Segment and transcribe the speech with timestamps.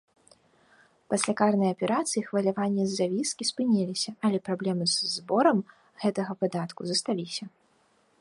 [1.13, 5.57] Пасля карнай аперацыі хваляванні з-за віскі спыніліся, але праблемы з зборам
[6.05, 7.43] гэтага падатку засталіся.